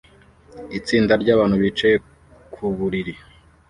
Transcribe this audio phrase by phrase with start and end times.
[0.77, 1.95] Itsinda ryabantu bicaye
[2.53, 3.13] ku buriri